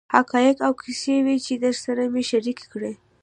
[0.15, 2.93] حقایق او کیسې وې چې درسره مې شریکې کړې.